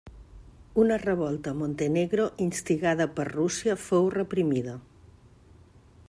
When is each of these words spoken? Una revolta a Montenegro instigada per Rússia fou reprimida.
Una 0.83 0.95
revolta 1.01 1.51
a 1.51 1.57
Montenegro 1.59 2.25
instigada 2.47 3.07
per 3.19 3.27
Rússia 3.35 3.75
fou 3.89 4.09
reprimida. 4.19 4.77